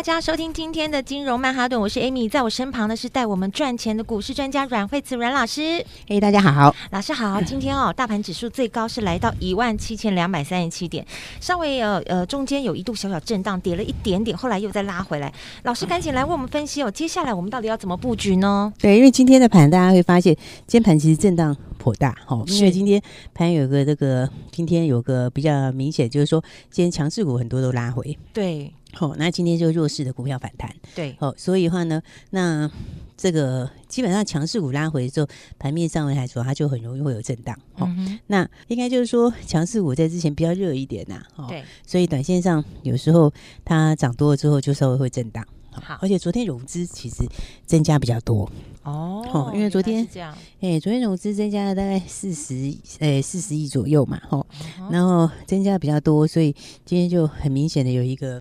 [0.00, 5.84] 大家收听今天的金融曼哈顿，我是 Amy，在我身旁的是带我们赚钱的股市专家阮慧慈阮老师。
[6.08, 7.38] 嘿，大家好，老师好。
[7.44, 11.06] 今天哦，大盘指数最高是来到一万七千两百三十七点，
[11.38, 15.30] 稍微呃呃中间有一度小小震荡，跌了一点点，后来又再拉回来。
[15.64, 18.72] 老师赶紧来为我们分析哦，接下来我们到底要怎么布局呢？
[18.80, 20.34] 对，因为今天的盘大家会发现，
[20.66, 22.98] 今天盘其实震荡颇大哈，因为今天
[23.34, 28.18] 盘有个这个，今天有个比较明显，就是说今天强势股很多都拉回。
[28.32, 28.72] 对。
[28.92, 32.70] 好、哦，那今天就弱势的股票反弹，对，好、哦，所以的话呢，那
[33.16, 37.56] 这个基本上强势股拉回之后，盘面上来说，它就很容易会有震荡。
[37.74, 43.32] 好、哦嗯，那应该就是说强势股在之前比较热一点呐、对，所以短线上有时候
[43.64, 45.46] 它涨多了之后，就稍微会震荡。
[45.72, 47.24] 好，而且昨天融资其实
[47.64, 48.50] 增加比较多
[48.82, 54.44] 哦，哦，因为昨天这样，哎，昨天融资增加了大概四十，哎，四十亿左右嘛，哦、
[54.80, 56.52] 嗯，然后增加比较多，所以
[56.84, 58.40] 今天就很明显的有一个。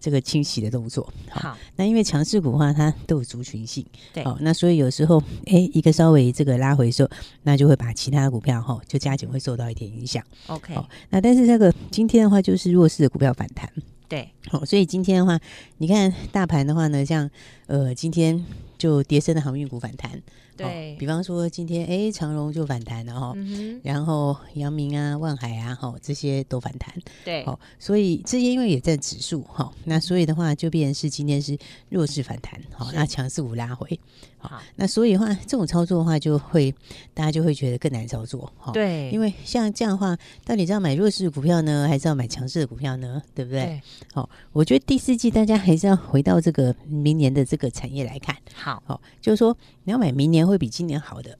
[0.00, 3.84] 这个清洗的动作好，那因为强势股的话，它都有族群性，
[4.14, 7.10] 对，好，那所以有时候，哎，一个稍微这个拉回的时候，
[7.42, 10.24] 那就会把其他的股票哈，就加紧会受到一点影响。
[10.46, 13.70] OK，好，那但是这个今天的话，就是弱势的股票反弹，
[14.08, 15.38] 对，好，所以今天的话，
[15.76, 17.30] 你看大盘的话呢，像
[17.66, 18.42] 呃，今天
[18.80, 20.10] 就跌升的航运股反弹。
[20.56, 26.94] 对、哦，比方说今天哎，长荣就反弹了哈、嗯，然后阳明啊、万海啊，哈，这些都反弹。
[27.24, 31.56] 对，好、哦，所以这些因为也在指数哈、哦，那所以的话就变成是今天是
[31.88, 33.98] 弱势反弹，好、哦，那强势股拉回。
[34.42, 36.74] 好，那所以的话，这种操作的话，就会
[37.12, 38.50] 大家就会觉得更难操作。
[38.58, 43.22] 哈，对，因为像这样的话，到底是要买弱势的股票呢，还是要买强势的股票呢？
[43.34, 43.64] 对不对？
[43.64, 43.82] 对。
[44.14, 48.34] 好，我觉得第四季大家还是要回到这个明年的这个产业来看。
[48.54, 51.38] 好，好，就是说你要买明年会比今年好的。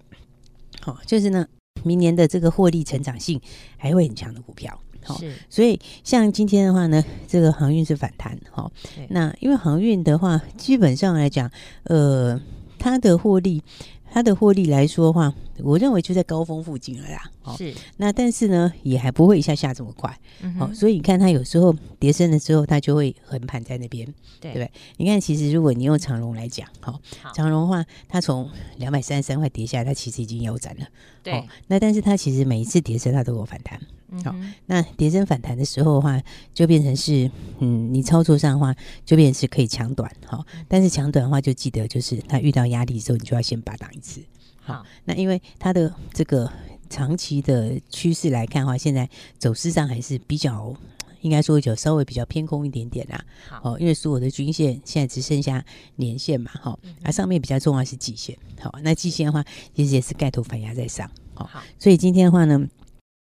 [0.80, 1.46] 好，就是呢，
[1.84, 3.40] 明年的这个获利成长性
[3.76, 4.80] 还会很强的股票。
[5.02, 8.38] 好，所以像今天的话呢，这个航运是反弹。
[8.50, 8.72] 好，
[9.10, 11.50] 那因为航运的话，基本上来讲，
[11.84, 12.40] 呃。
[12.82, 13.62] 它的获利，
[14.12, 17.30] 它的获利来说的话，我认为就在高峰附近了啦。
[17.56, 20.18] 是，那但是呢，也还不会一下下这么快。
[20.42, 24.06] 嗯，哦，所以你看它有时候跌升了之后，它就会横盘在那边，
[24.40, 24.70] 对不对？
[24.96, 27.00] 你看，其实如果你用长荣来讲，好，
[27.34, 30.86] 长荣的话，它从两百三十三块跌下来，它其实已经腰斩了。
[31.22, 33.80] 对，那但是它其实每一次跌升，它都有反弹。
[34.24, 34.34] 好，
[34.66, 36.20] 那跌升反弹的时候的话，
[36.52, 44.20] 就变成是，嗯，你操作上的话，就变成是可以抢短，好，但是抢短的话，就记得就是它遇到压力的时候，你就要先拔档一次。
[44.60, 46.50] 好，那因为它的这个
[46.88, 50.74] 长期的趋势来看的话，现在走势上还是比较，
[51.20, 53.24] 应该说就稍微比较偏空一点点啦。
[53.48, 55.64] 好，因为所有的均线现在只剩下
[55.96, 58.36] 年线嘛，好，而上面比较重要是季线。
[58.60, 59.44] 好，那季线的话，
[59.74, 61.10] 其实也是盖头反压在上。
[61.34, 62.68] 好，所以今天的话呢。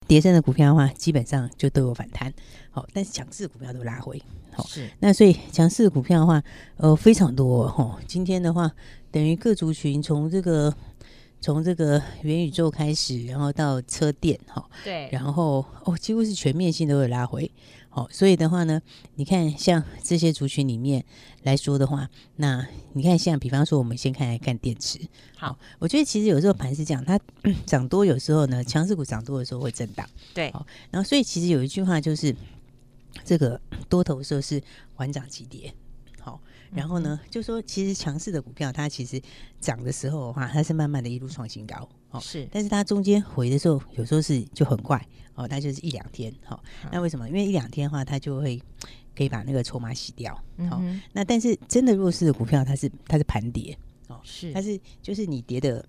[0.06, 2.32] 跌升的股票的话，基本上就都有反弹，
[2.70, 4.22] 好，但是强势股票都拉回，
[4.52, 6.42] 好，是那所以强势股票的话，
[6.76, 7.98] 呃，非常多哈。
[8.06, 8.70] 今天的话，
[9.10, 10.72] 等于各族群从这个
[11.40, 17.50] 从这个元宇宙开始，然后到车电，哈，对，然后哦，几乎是全面性都有拉回。
[17.96, 18.78] 哦，所以的话呢，
[19.14, 21.02] 你看像这些族群里面
[21.44, 25.00] 来说的话，那你看像比方说，我们先看来看电池。
[25.34, 27.18] 好，我觉得其实有时候盘是这样，它
[27.64, 30.06] 涨多有时候呢，强势股涨多的时候会震荡。
[30.34, 32.36] 对，好，然后所以其实有一句话就是，
[33.24, 33.58] 这个
[33.88, 34.62] 多头的时候是
[34.94, 35.72] 缓涨急跌。
[36.20, 36.38] 好，
[36.74, 39.18] 然后呢，就说其实强势的股票它其实
[39.58, 41.88] 涨的时候的话，它是慢慢的一路创新高。
[42.10, 45.02] 哦，是，但是它中间回的时候，有时候是就很快。
[45.36, 46.60] 哦，它就是一两天，好、哦，
[46.90, 47.28] 那为什么？
[47.28, 48.60] 因为一两天的话，它就会
[49.16, 51.00] 可以把那个筹码洗掉，好、嗯哦。
[51.12, 53.76] 那但是真的弱势的股票，它是它是盘跌，
[54.08, 55.86] 哦，是，它是就是你跌的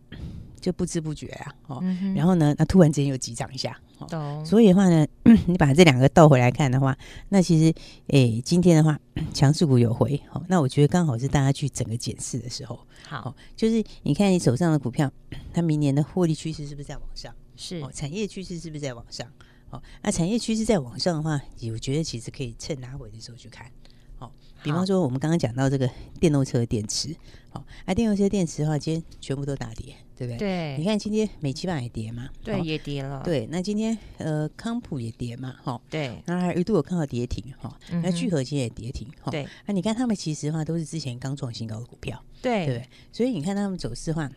[0.60, 3.80] 就不知不觉啊，哦、嗯，然后呢，那突然间又急涨一下，
[4.12, 5.07] 哦，所以的话呢，
[5.48, 6.98] 你把这两个倒回来看的话，
[7.30, 7.74] 那其实，
[8.07, 9.00] 诶，今天的话，
[9.33, 12.77] 强势股有回，好、哦，那我觉得刚好是大家去整个检视的时候，
[13.07, 15.10] 好、哦，就是你看你手上的股票，
[15.54, 17.33] 它明年的获利趋势是不是在往上？
[17.57, 19.27] 是哦，产业趋势是不是在往上？
[19.69, 21.42] 哦，那产业趋势在往上的话，
[21.74, 23.69] 我觉得其实可以趁拉回的时候去看。
[24.18, 24.31] 好，
[24.63, 25.89] 比方说我们刚刚讲到这个
[26.21, 27.13] 电动车电池，
[27.50, 30.38] 好，啊，电动车电池的话，今天全部都大跌，对不对？
[30.38, 30.77] 对。
[30.77, 33.21] 你看今天美琪玛也跌嘛，对，也跌了。
[33.25, 36.18] 对，那今天呃康普也跌嘛，哈，对。
[36.25, 39.45] 然后还一度有看到跌停，哈，那聚合今天也跌停，哈，对。
[39.65, 42.89] 那你看他们其实的话都是之前刚创新高的股票，对，对。
[43.12, 44.31] 所以你看他们走势的话。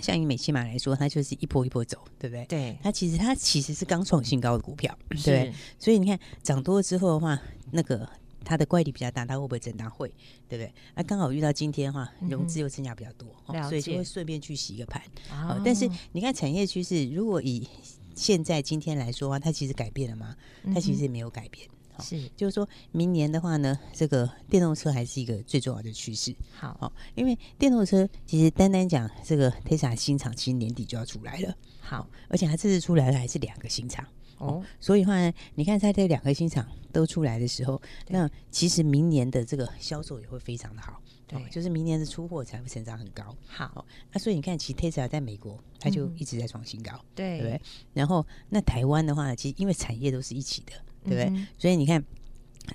[0.00, 2.44] 像以美琪玛来说，它就是一波一波走，对不对？
[2.46, 5.52] 对，它其实它其实是刚创新高的股票，对。
[5.78, 8.08] 所以你看涨多了之后的话，那个
[8.44, 9.90] 它的乖离比较大，它会不会震荡？
[9.90, 10.08] 会，
[10.48, 10.72] 对不对？
[10.94, 15.02] 那刚好遇到今天的话，融资又增加比较多，嗯、所以就会顺便去洗一个盘。
[15.30, 17.66] 哦、但是你看产业趋势，如果以
[18.14, 20.36] 现在今天来说的话，它其实改变了吗？
[20.74, 21.68] 它其实也没有改变。
[22.00, 26.34] 是，就是说明年的话呢，这个电动车还是一个最重要的趋势。
[26.52, 31.54] 好，好，因为电动车其实单单讲这个 Tesla 新厂，其实年底就要出来了。
[31.80, 34.06] 好，而且它这次出来的还是两个新厂。
[34.38, 41.00] 哦，所以的话呢，你看在这两个新厂都出来的时候，那其实明年的这个销售也会非常的好。
[41.26, 43.34] 对，就是明年的出货才会成长很高。
[43.46, 46.92] 好，那所以你看，其实 Tesla 在美国，它就一直在创新高。
[47.14, 47.60] 对，对对？
[47.94, 50.72] 然后那台湾的话，其实因为产业都是一起的。
[51.04, 51.24] 对不对？
[51.24, 52.04] 嗯、所以你看，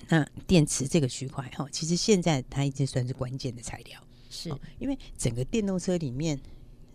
[0.08, 4.00] 那电池这个区块哈，其实现在它已经算是关键的材料，
[4.30, 6.40] 是因为整个电动车里面。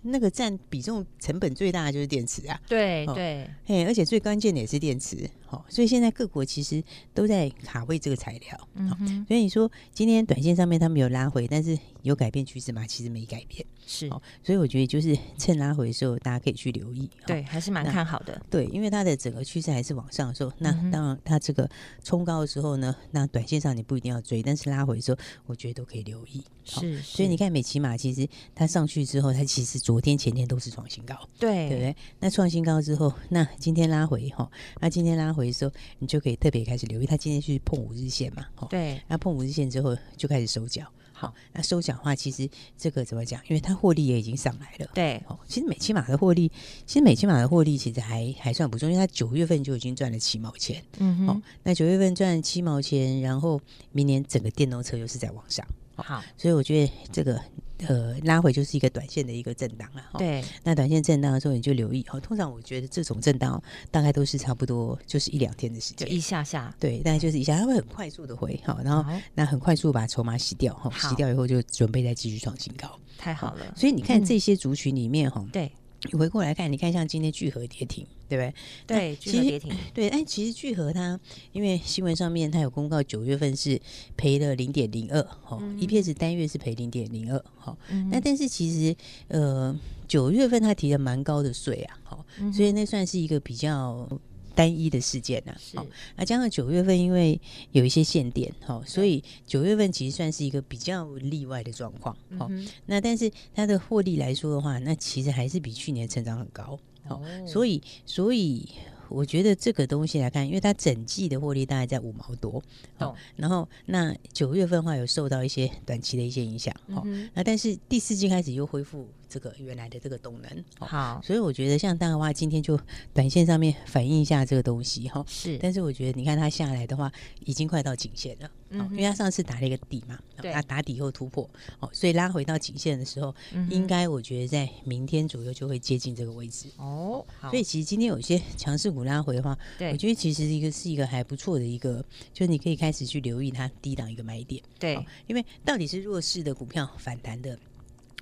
[0.08, 12.86] 那个占比重成本最大的就是电池啊，对对，嘿，而且最关键的也是电池，好，所以现在各国其实都在卡位这个材料，嗯哼，所以你说今天短线上面他们有拉回，但是有改变趋势吗？
[12.86, 21.70] 其实没改变，是，哦所以我觉得就是趁拉回的时候，大家可以去留意，对，还是蛮看好的，对，因为它的整个趋势还是往上的时候，那当然它这个
[22.04, 31.96] 冲高的时候呢，那短线上你不一定要追，但是拉回的时候，我觉得都可以留意，是，所以你看美琪玛其实它上去之后，它其实昨天前天都是创新高，对，对不对？
[32.20, 34.50] 那创新高之后，那今天拉回哈，
[34.80, 43.42] 那今天拉回的时候，你就可以特别开始留意，它今天去碰五日线嘛，对，那碰五日线之后就开始收脚，好，那收脚的话，其实这个怎么讲？
[43.48, 46.52] 因为它获利也已经上来了，对，哦，其实美琪玛的获利，
[46.86, 53.60] 其实美琪玛的获利其实还还算不错，因为它九月份就已经赚了七毛钱，嗯哼，哦，那九月份赚七毛钱，然后
[53.92, 55.66] 明年整个电动车又是在往上。
[56.04, 57.40] 好，所以我觉得这个
[57.88, 60.04] 呃拉回就是一个短线的一个震荡了。
[60.18, 62.06] 对，那短线震荡的时候你就留意。
[62.12, 63.62] 哦，通常我觉得这种震荡
[63.92, 66.74] 大概都是差不多就是一两天的时间，就一下下。
[66.80, 68.60] 对，大概就是一下，它会很快速的回。
[68.66, 70.74] 好，然后那很快速把筹码洗掉。
[70.74, 73.00] 哈，洗掉以后就准备再继续创新高。
[73.18, 73.74] 太好了。
[73.76, 75.72] 所以你看这些族群里面哈，对。
[76.12, 78.54] 你回过来看，你看像今天聚合跌停，对不对？
[78.86, 79.74] 对，聚合跌停。
[79.94, 81.20] 对，哎，其实聚合它
[81.52, 83.80] 因为新闻上面它有公告，九月份是
[84.16, 87.78] 赔了零点零二，哈，EPS 单月是赔零点零二，哈。
[88.10, 88.96] 那但是其实
[89.28, 89.78] 呃
[90.08, 94.08] 九月份它提了蛮高的税啊，好，所以那算是一个比较。
[94.56, 95.60] 单一的事件呐、啊？
[95.60, 95.86] 是啊，
[96.16, 97.38] 那加上九月份因为
[97.74, 102.50] 有一些限电，哈，所以九月份其实算是一个比较例外的状况，好、
[102.86, 108.68] 那但是它的获利来说的话，那其实还是比去年成长很高，好、哦，所以所以。
[109.08, 112.54] 我觉得这个东西来看，因为它整季的获利大概在五毛多，
[112.98, 120.50] 好、哦，然后那九月份的话有受到一些短期的一些影响，好、嗯哼，那但是第四季开始又恢复这个原来的这个动能，
[120.80, 122.80] 哦、好，所以我觉得像大华今天就
[123.14, 127.12] 短线上面反映一下这个东西哈，是，但是我觉得你看它下来的话，
[127.44, 131.50] 已经快到颈线了，嗯，因为它上次打了一个底嘛，对，它打底后突破，
[131.82, 142.02] 哦，所以拉回到颈线的时候，嗯、应该我觉得在明天左右就会接近这个位置，哦，好，所以其实今天有些强势股拉回的话，对，我觉得其实一个是一个还不错的一个，
[142.34, 147.60] 就是你可以开始去留意它低档一个买点，对，因为到底是弱势的股票反弹的。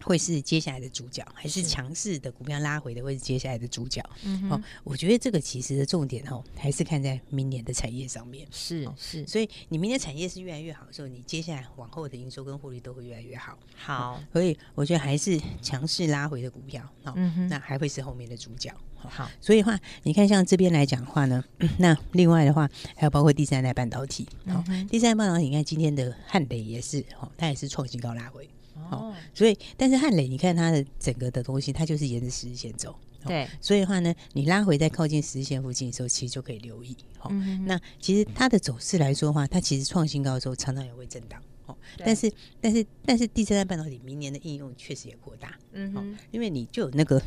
[0.03, 4.03] 会是接下来的主角，还是强势的股票拉回的会是接下来的主角？
[4.23, 8.47] 嗯哼，哦，我觉得这个其实的重点哦，还是看在明年的产业上面。
[8.51, 13.57] 是是，所以你明年产业是越来越好的时候，你接下来往后的营收跟获利都会越来越好。
[13.75, 18.73] 好，所以我觉得还是强势拉回的股票，哦，嗯哼，那还会是后面的主角。
[18.95, 21.43] 好，所以的话，你看像这边来讲的话呢，
[21.77, 28.49] 那另外的话还有包括第三代半导体，好，第三代半导体，你看今天的汉磊也是，哦，它也是创新高拉回。
[28.75, 32.95] 哦，所以但是汉磊，你看它的整个的东西，它就是沿着十日线走。
[33.25, 36.93] 对，所以的话呢，你拉回在靠近十日线附近的时候，其实就可以留意。
[37.17, 37.29] 好，
[37.65, 41.41] 那其实它的走势来说的话，它其实创新高的时候，常常也会震荡。
[41.65, 45.57] 哦，但是但是但是第三代半导体明年的应用确实也扩大。
[45.71, 47.21] 嗯哼，因为你就有那个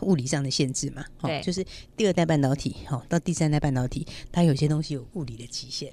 [0.00, 1.04] 物理上的限制嘛。
[1.20, 1.62] 对，就是
[1.94, 5.92] 第二代半导体，哦，到第三代半导体，它有些东西有物理的极限。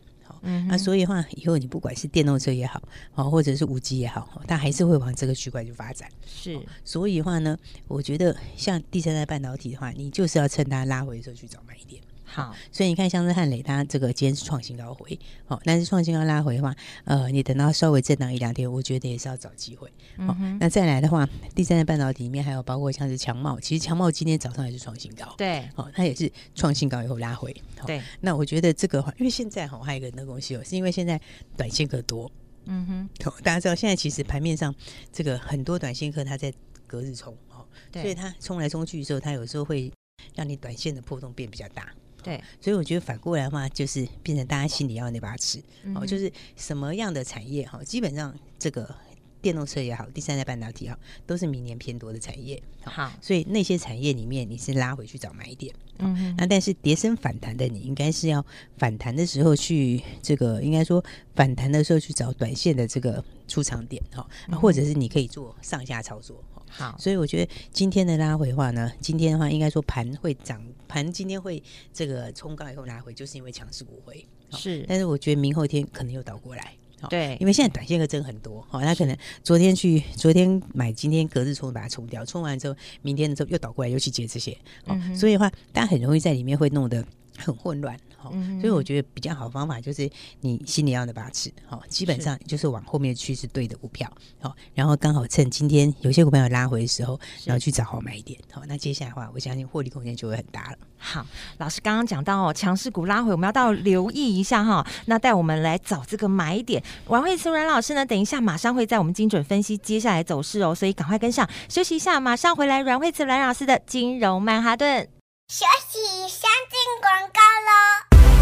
[0.49, 2.81] 嗯，啊所以的话，以后你不管是电动车也好，
[3.15, 6.09] 哦，或者是五 G 也好，它还是会往这个区块去发展。
[6.25, 12.01] 是，所以的话呢，我觉得像第三代半导体的话，你就是要趁它拉回的时候去找买一点。
[12.37, 16.75] 好，所以你看，像是汉磊，它这个今天是创新高回，好，但是创新高拉回的话，
[17.05, 19.91] 呃，你等到稍微震荡一两天，我觉得也是要找机会。
[20.17, 27.51] 好、嗯，那再来的话，第三代半导体里面还有包括像是强茂，其实强茂今天早上也是创新高，对，好，它也是创新高以后拉回，
[27.87, 27.99] 对。
[28.21, 31.19] 那我觉得这个话，因为现在哈还有一个那个东西哦，是因为现在
[31.57, 32.31] 短线客多，
[32.65, 34.71] 嗯哼，大家知道现在其实盘面上
[35.11, 36.53] 这个很多短线客他在
[36.85, 39.91] 隔日冲，哦，所以他冲来冲去的时候，他有时候会
[40.35, 41.91] 让你短线的波动变比较大。
[42.23, 45.61] 对，所以我觉得反过来的话，就是变成大家心里要那把尺，
[45.95, 48.93] 哦，就是什么样的产业哈，基本上这个
[49.41, 52.61] 电动车也好，第三代半导体也好，都是明年偏多的产业。
[52.83, 55.73] 好，所以那些产业里面，你是拉回去找买点。
[55.99, 58.45] 嗯，那但是跌升反弹的，你应该是要
[58.77, 61.03] 反弹的时候去这个，应该说
[61.35, 64.27] 反弹的时候去找短线的这个出场点哈，
[64.59, 66.43] 或者是你可以做上下操作。
[66.69, 70.61] 好，所以我觉得今天的拉回的话呢，今天的话应该说盘会涨，
[70.97, 71.61] 盘今天会
[71.93, 76.73] 这个冲高以后拿回，就是因为强势股回是，但是我觉得明后天可能又倒过来，
[77.09, 84.51] 对，因为现在短线客真很多，好，他可能昨天去，昨天买，今天隔日冲把它冲掉，冲完之后，明天的时候又倒过来又去接这些，
[84.85, 87.05] 哦、嗯，所以的话，大家很容易在里面会弄得
[87.37, 87.95] 很混乱。
[88.31, 90.09] 嗯、所以我觉得比较好的方法就是
[90.41, 100.77] 你心里要的把持，好，基本上就是往后面去是对的股票，好，然后刚好趁今天有些股票有拉回的时候，然后去找好买点，好，那接下来的话，我相信获利空间就会很大了。
[100.97, 101.25] 好，
[101.59, 106.81] 老师刚刚讲到哦，强势股拉回，我们要到留意一下哈，那带我们来找这个买点。
[107.07, 112.77] 阮慧慈阮老师呢，等一下马上会在我们精准分析接下来走势哦，所以赶快跟上，休息一下，马上回来。
[112.87, 115.07] 阮慧慈阮老师的金融曼哈顿，
[115.49, 118.36] 休息先进广告喽。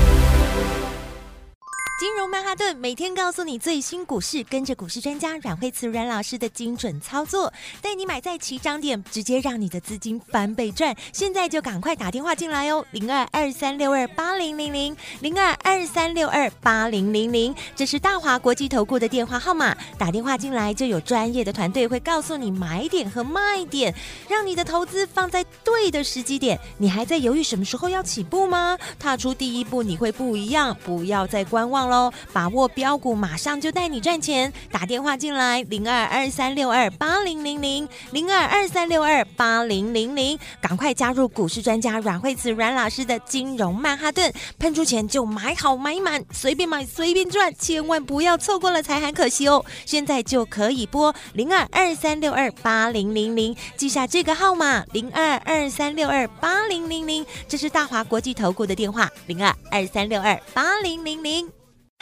[1.97, 10.93] 金融曼哈顿每天告诉你最新股市，跟着股市专家阮慧慈阮老师的精准操作，带你买在起涨点，直接让你的资金翻倍赚。
[11.13, 19.73] 现在就赶快打电话进来哦，零二二三六二八零零零零二二三六二八零零零，这是大华国际投顾的电话号码。
[19.97, 23.95] 打电话进来就有专业的团队会告诉你买点和卖点，
[24.27, 26.59] 让你的投资放在对的时机点。
[26.77, 28.77] 你还在犹豫什么时候要起步吗？
[28.99, 31.84] 踏出第一步你会不一样，不要再观望。
[31.87, 34.51] 喽，把握标股，马上就带你赚钱。
[34.71, 49.63] 打电话进来，零二二三六二八零零零，零二二三六二八零零零，赶快加入股市专家阮慧慈阮老师的金融曼哈顿，喷出钱就买好买满，随便买随便赚，千万不要错过了才还可惜哦。
[49.85, 61.64] 现在就可以拨零二二三六二八零零零，记下这个号码零二二三六二八零零零，这是大华国际投顾的电话零二二三六二八零零零。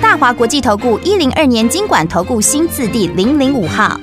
[0.00, 4.00] 大华国际投顾一零二年金管投顾新字第零零五号。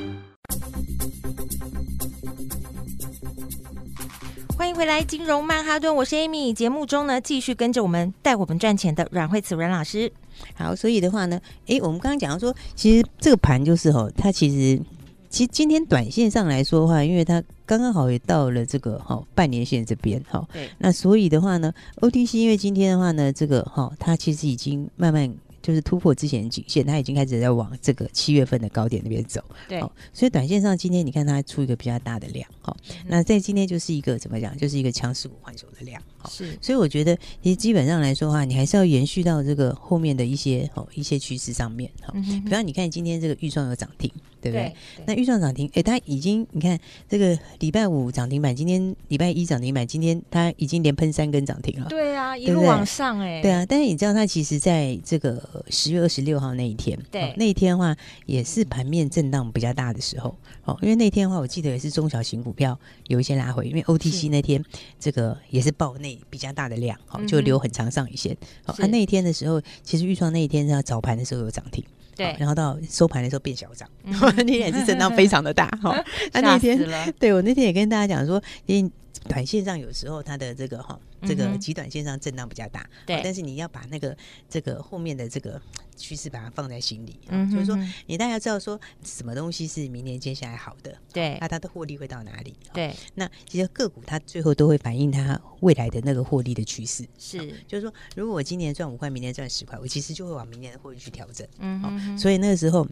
[4.58, 6.54] 欢迎回来，金融曼哈顿，我是 Amy。
[6.54, 10.12] 节目中呢，继续跟着我们带我们赚钱的阮慧慈阮老师。
[10.56, 14.82] 好，所以的话呢，诶，我们刚刚讲到说，其实这个盘就是哦，它其实
[15.30, 25.34] 其实今天短线上来说的话，因为它刚刚好也到了这个哈半年线这边哈，对，那所以的话呢，OTC 因为今天的话呢，这个哈它其实已经慢慢。
[25.66, 29.44] 就是突破之前的颈线，它已经开始在往这个七月份的高点那边走。
[29.68, 36.00] 对，哦，所以短线上今天你看它出一个比较大的量，哈，哦，那在今天就是一个怎么讲，就是一个强势股换手的量。
[36.30, 42.14] 是，所以我觉得其实基本上来说的话，你还是要延续到这个后面的一些哦一些趋势上面哈。
[42.44, 44.12] 比方你看今天这个预算有涨停。
[44.42, 44.76] 对不对？
[44.98, 46.80] 对，那预算涨停，哎，它已经你看
[47.10, 51.88] 这个礼拜五涨停板，今天礼拜一涨停板，今天它已经连喷三根涨停了。
[51.90, 53.42] 对啊，一路往上哎。
[53.42, 57.96] 对啊，但是你知道它其实在这个十月二十六号那一天，对、哦、那一天的话
[58.28, 64.64] 也是盘面震荡比较大的时候哦，因为那天的话我记得也是中小型股票有一些拉回，因为 OTC 那天
[65.00, 68.36] 这个也是爆内比较大的量，哦，就留很长上影线。
[68.66, 71.84] 哦，它、啊、那一天的时候，其实预创那一天在早盘的时候有涨停。
[72.16, 73.90] 对，然后到收盘的时候变小涨，
[74.38, 76.02] 那天也是震荡非常的大哈。
[76.32, 76.80] 那那天，
[77.20, 78.92] 对我那天也跟大家讲说，因为
[79.28, 80.98] 短线上有时候它的这个哈。
[81.26, 84.16] 这个极短线上震荡比较大，对，但是你要把那个
[84.50, 85.62] 这个后面的这个
[85.96, 92.54] 趋势把它放在心里，嗯，所以说你大家知道说什么东西是明年接下来好的，对，那它的获利会到哪里？
[92.74, 102.88] 对，那其实个股它最后都会反映它未来的那个获利的趋势，是，就是说如果我今年赚五块，明年赚十块，我其实就会往明年的获利去调整，嗯，所以那个时候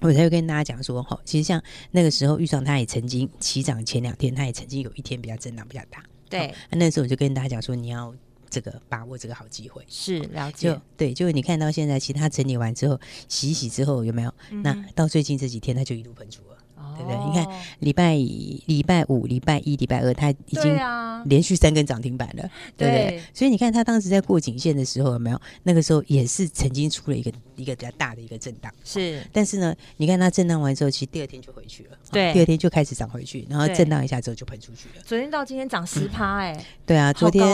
[0.00, 6.02] 我才会跟大家讲说，哈，其实像那个时候预算它也曾经起涨前两天，它也曾经有一天比较震荡比较大。
[6.28, 8.14] 对，那那时候我就跟大家讲说，你要
[8.50, 10.68] 这个把握这个好机会，是了解。
[10.68, 14.34] 就对，就你看到现在，其他整理完之后，洗一洗之后，有没有？
[14.50, 16.57] 嗯、那到最近这几天，它就一路喷出了。
[16.96, 17.18] 对不对？
[17.26, 17.46] 你看
[17.80, 20.76] 礼拜礼拜五、礼拜一、礼拜二，它已经
[21.24, 23.22] 连续三根涨停板了，对不对？
[23.32, 25.40] 所以你看它当时在过颈线的时候，有没有？
[25.62, 29.22] 那个时候也是曾经出了一个一个比较大的一个震荡，是。
[29.32, 35.02] 但是呢，你看它震荡完之后，其实第二天就回去了，对，第二天就开始涨回去，然后震荡一下之后就喷出去了。
[35.04, 37.44] 昨天到今天涨十趴，哎，对啊，昨天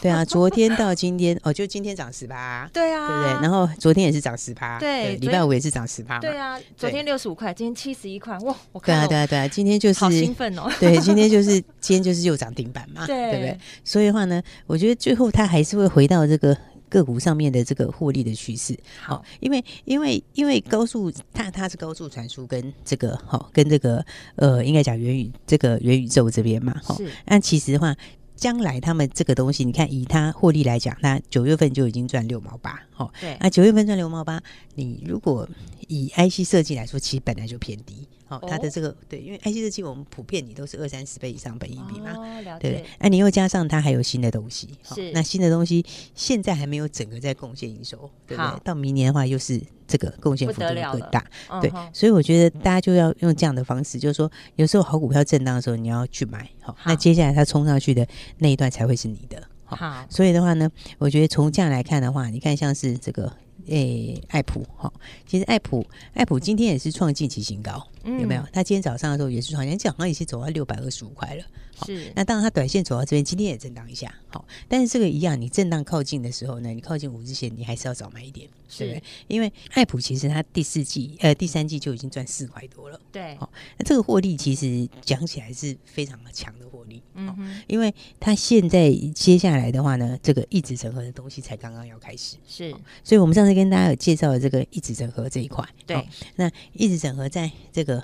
[0.00, 3.42] 对啊， 昨天到今天哦，就今天涨十趴，对啊，对不对？
[3.42, 10.70] 然后昨天也是涨十趴，对，礼拜五也是涨十趴，对啊，昨天六十五块，今天七十一块，哇，我对啊，对啊，对啊，今天就是好兴奋哦！
[10.78, 13.58] 对，今天就是今天就是又涨停板嘛，对，对不对？
[13.82, 16.56] 所以的话呢，我觉得最后它还是会回到这个
[16.88, 18.78] 个股上面的这个获利的趋势。
[19.02, 24.04] 好，因为因为因为高速它它是高速传输跟这个好跟这个
[24.36, 26.96] 呃，应该讲元宇这个元宇宙这边嘛，好。
[27.26, 27.96] 那其实的话，
[28.36, 33.36] 将来他们这个东西，你看以它获利来讲，那九月份就已经赚六毛八，好，对。
[33.40, 34.40] 那九月份赚六毛八，
[34.74, 35.48] 你如果
[35.88, 38.06] 以 IC 设计来说，其实本来就偏低。
[38.28, 48.60] 哦，它的这个对，因为 IC 设计我们普遍你都是二三十倍以上本益比嘛，哦、对，那、啊、你又加上它还有新的东西，是那新的东西现在还没有整个在贡献营收，对不对？
[48.62, 51.24] 到明年的话又是这个贡献幅度更大，
[51.60, 58.06] 对，嗯、所以我觉得大家就要用这样的方式，就是说有时候好股票震荡的时候你要去买，好，好那接下来它冲上去的
[58.38, 63.32] 那一段才会是你的，好，所以的话呢，我觉得从这样来看的话，你看像是这个。
[63.66, 64.90] 诶，爱普哈，
[65.26, 68.42] 其实爱普爱普今天也是创近期新高，嗯、有没有？
[68.52, 71.44] 他今天早上的时候也是创，人家好像也是走到六百二十五块了。
[71.86, 79.02] 是，那当然它短线走到这边，今天也震荡一下，好，但是这个一样，你震荡靠近的时候呢，你靠近五日线，你还是要早买一点，是对不对？
[79.28, 97.97] 因为爱普其实它第四季呃第三季就已经赚四块多了，对，好，那这个获利其实讲起来是非常的强的获利，嗯哼，因为它现在接下来的话呢，这个一直整合的东西才刚刚要开始，是，所以我们上次跟大家有介绍的这个一直整合这一块，对，那一直整合在这个。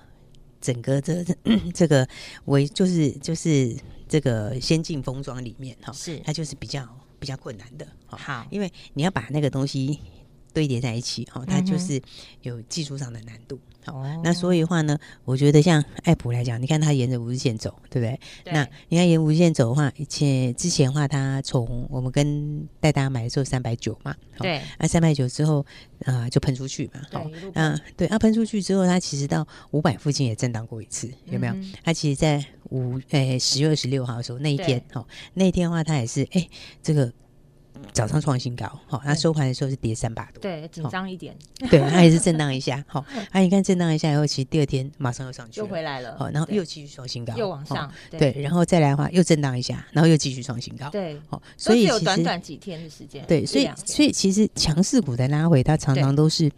[0.64, 1.22] 整个这
[1.74, 2.08] 这个
[2.46, 3.76] 为就是就是
[4.08, 6.18] 这个先进封装里面哈，是。
[6.24, 10.00] 它就是比较比较困难的，好，因为你要把那个东西
[10.54, 12.00] 堆叠在一起哈，它就是
[12.40, 13.60] 有技术上的难度。
[13.86, 18.18] 哦，那所以的话呢，我觉得像爱普来讲，你看它沿着五日线走，对不对？
[18.44, 18.52] 对。
[18.52, 24.60] 那你看沿五日线走的话，以前之前的话，它从我们跟带大家买的时候三百九嘛，对。
[24.78, 25.60] 那三百九之后，
[26.04, 27.00] 啊、呃，就喷出去嘛。
[27.12, 28.06] 好，那，对。
[28.08, 31.52] 啊喷出去之后，它其实到五百附近也震荡过一次，有没有？
[31.54, 36.48] 嗯、它其实，在五诶十月二十六号的时候那一天，哦对，那一天的话，它也是哎
[36.82, 37.12] 这个。
[37.92, 41.36] 早上创新高，好，那收盘的时候是跌三百多，对，紧张一点，
[41.70, 56.50] 对，它也是震荡一下，好，那 你看震荡一下以后，其实第二天马上又上去，又回来了，好，然后又继续创新高，又往上，对，然后再来的话又震荡一下，然后又继续创新高，对，好，所以有短短几天的时间，对，所以所以其实强势股的拉回，它常常都是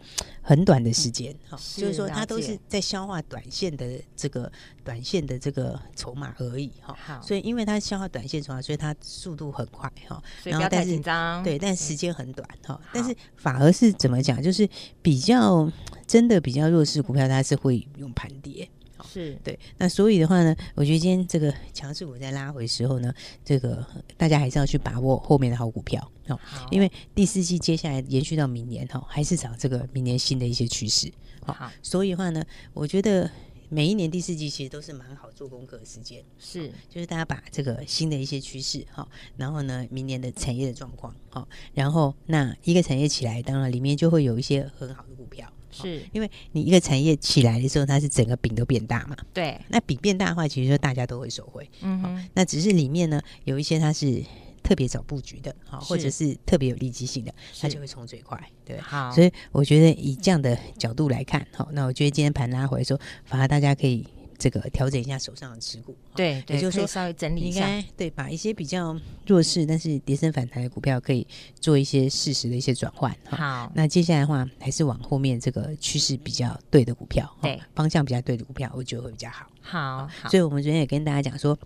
[0.47, 4.49] 很短的时间，哈，就是说它都是在消化短线的这个
[4.81, 10.97] 短线的这个筹码而已，哈，好，所以因为它消化短线筹码，所以它速度很快，哈，然后但是。
[11.43, 12.79] 对，但时间很短哈。
[12.93, 14.67] 但是反而是怎么讲，就是
[15.01, 15.69] 比较
[16.05, 18.69] 真的比较弱势股票，它是会用盘跌。
[19.17, 19.57] 是对。
[19.77, 26.39] 那所以的话呢，我觉得今天这个强势股在拉回时候呢，这个大家还是要去把握后面的好股票哦。
[26.69, 31.11] 因为第四季接下来延续到明年哈，还是找这个明年新的一些趋势。
[31.45, 33.29] 好，所以的话呢，我觉得
[33.69, 54.23] 每一年第四季其实都是蛮好做功课的时间，是，就是大家把这个新的一些趋势哈，然后呢，明年的产业的状况哈，然后那一个产业起来，当然里面就会有一些很好的股票，是因为你一个产业起来的时候，它是整个饼都变大嘛，对，那饼变大的话，其实说大家都会受惠，嗯哼，那只是里面呢有一些它是。
[54.63, 58.77] 特别早布局的，好，或者是特别有利基性的，它就会冲最快，对。
[58.81, 64.05] 好，所以我觉得以这样的角度来看，好，那我觉得今天盘拉回的时候，反而大家可以
[64.37, 71.25] 这个调整一下手上的持股，对，也就是说稍微整理一下，对，把一些比较弱势但是跌升反弹的股票，可以
[71.59, 73.15] 做一些适时的一些转换。
[73.25, 79.47] 好，那接下来的话，还是往后面这个趋势比较对的股票，对，方向比较对的股票，我觉得会比较好。
[79.61, 81.57] 好，所以我们昨天也跟大家讲说。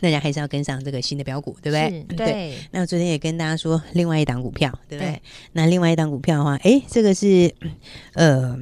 [0.00, 2.02] 大家还是要跟上这个新的标股，对不对？
[2.16, 2.16] 对。
[2.16, 5.12] 对，那我昨天也跟大家说，另外一档股票，对不对？
[5.12, 5.22] 对，
[5.52, 7.54] 那另外一档股票的话，哎，这个是
[8.14, 8.58] 呃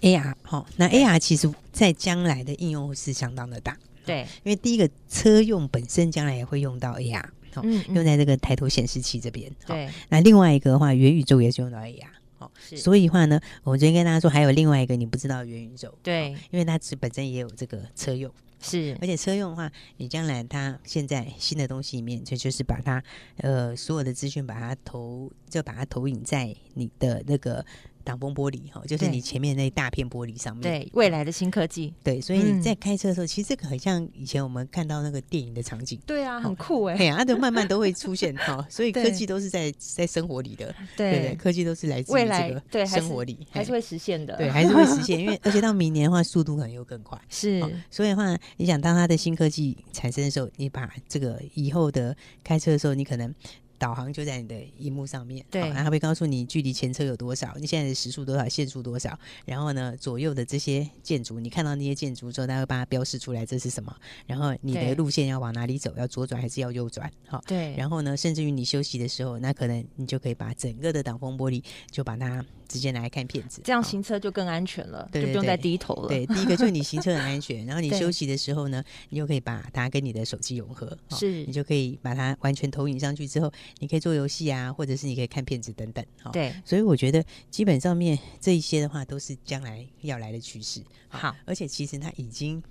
[0.00, 0.64] AR 哈。
[0.76, 4.26] 那 AR 其实在将来的应用是相当的大，对。
[4.44, 7.24] 因为第一个车用本身将来也会用到 AR，
[7.62, 9.50] 嗯，用在这个抬头显示器这边。
[9.66, 9.88] 对。
[10.08, 12.06] 那另外一个的话，元宇宙也是用到 AR，
[12.38, 18.32] 哦，所以的话呢，我昨天跟大家说，还有另外一个你不知道元宇宙，对，因为它其实本身也有这个车用。
[18.60, 23.00] 是，而且车用的话，你将来它现在新的东西里面，就就是把它
[23.36, 27.64] 呃所有的资讯把它投，就把它投影在你的那个。
[28.08, 30.62] 挡风玻璃哈，就是你前面那大片玻璃上面。
[30.62, 31.92] 对，未来的新科技。
[32.02, 36.00] 对，所以你在开车的时候，其实这个很像以前我们看到那个电影的场景。
[36.06, 36.96] 对啊，很酷哎。
[36.96, 40.74] 对啊，它都慢慢都会出现哈，所以科技都是在在生活里的。
[40.96, 44.34] 对对，科技都是来自于这个对生活里，还是会实现的。
[44.38, 47.20] 对，还是会实现， 因为而且到明年的话，速度可能又更快。
[47.28, 53.34] 是，所以的话，你想当它的新科技产生的时候，你把这个以后的开车的时候，你可能。
[53.78, 63.94] 导航就在你的荧幕上面，对，然后它会告诉你距离前车有多少，你现在的时速多少，限速多少，然后呢，左右的这些建筑，你看到那些建筑之后，它会把它标示出来，这是什么，
[64.26, 72.44] 然后你的路线要往哪里走，要左转还是要右转，好，对，然后呢，甚至于你休息的时候，那可能你就可以把整个的挡风玻璃就把它。
[72.68, 76.08] 直接拿来看片子，这样行车就更安全了，对，就不用再低头了。
[76.08, 86.04] 对，第一个就是你行车很安全，然后 你休息的时候呢，你就可以把它跟你的手机融合，是，你就可以把它完全投影上去之后，你可以做游戏啊，或者是你可以看片子等等。
[86.32, 90.82] 对，所以我觉得基本上面这一些的话，都是将来要来的趋势。
[91.08, 92.62] 好，而且其实它已经。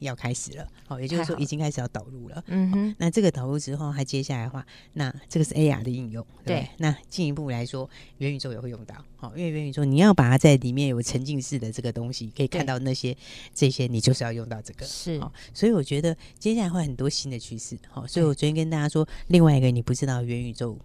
[0.00, 2.42] 要开始了，好，也就是说已经开始要导入了。
[2.48, 6.68] 嗯哼，那这个导入之后，它接下来的话，那这个是 AR 的应用，对，对。
[6.78, 13.16] 那进一步来说，元宇宙也会用到，好，因为元宇宙你要把它在里面有沉浸式的这个东西，可以看到那些
[13.54, 14.84] 这些，你就是要用到这个。
[14.84, 15.20] 是，
[15.54, 20.78] 所以我觉得接下来会很多新的趋势，好，所以我昨天跟大家说，另外一个你不知道元宇宙。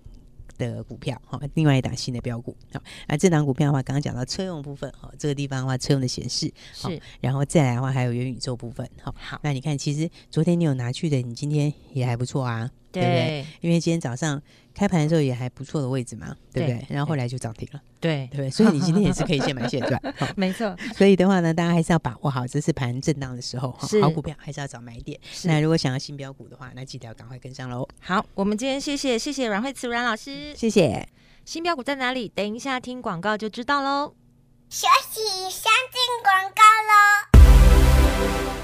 [0.70, 12.70] 的股票哈，另外一档新的标股好，那这档股票的话，刚刚讲到车用部分哈，这个地方的话，车用的显示是，然后再来的话，还有元宇宙部分好，好，那你看，其实昨天你有拿去的，你今天也还不错啊。
[12.92, 13.46] 对，对不对？
[13.62, 14.42] 因为今天早上
[14.74, 16.86] 开盘的时候也还不错的位置嘛，对，不对？
[16.90, 20.02] 然后后来就涨停了，对对，对，所以你今天也是可以现买现 赚，
[20.36, 20.76] 没错。
[20.96, 25.20] 所以的话呢，大家还是要把握好这次盘震荡的时候，好股票还是要找买点。
[25.44, 27.88] 那如果想要新标股的话，那记得要赶快跟上喽。
[28.00, 31.08] 好，我们今天谢谢谢谢阮慧慈阮老师，谢谢。
[31.44, 32.30] 新标股在哪里？
[32.30, 34.14] 等一下听广告就知道喽。
[34.70, 38.61] 学习先进广告喽。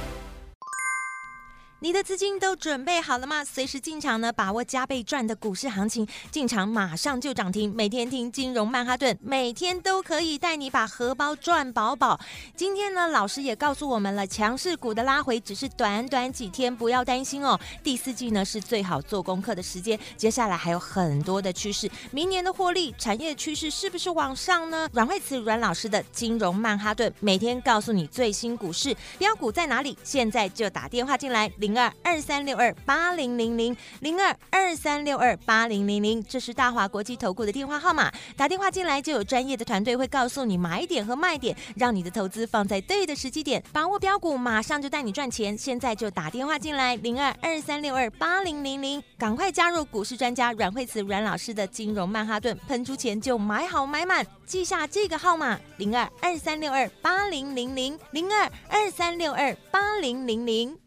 [1.80, 3.46] 你的资金都准备好了吗？
[3.46, 7.72] 随时进场呢，把握加倍赚的股市行情，进场马上就涨停。
[7.72, 12.20] 每天听金融曼哈顿，每天都可以带你把荷包赚饱饱。
[12.56, 17.60] 今天呢，老师也告诉我们了，强势股的拉回只是短短几天，不要担心哦。
[17.84, 21.88] 第四季呢是最好做功课的时间，接下来还有很多的趋势。
[22.10, 24.90] 明年的获利产业趋势是不是往上呢？
[24.94, 31.52] 阮慧慈阮老师的金融曼哈顿，每天告诉你最新股市标股在哪里，现在就打电话进来。
[31.68, 38.12] 零二二三六二八零零零零二二三六二八零零零，这是大华国际投顾的电话号码。
[38.36, 45.58] 打电话进来就有专业的团队会告诉你买点和卖点，让你的投资放在对的时机点，把握标股，马上就带你赚钱。
[45.58, 60.87] 现在就打电话进来，零二二三六二八零零零，赶快加入股市专家阮慧慈阮老师的金融曼哈顿，喷出钱就买好买满，记下这个号码零二二三六二八零零零零二二三六二八零零零。